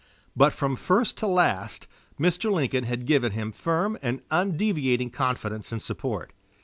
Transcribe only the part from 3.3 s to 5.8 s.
him firm and undeviating confidence and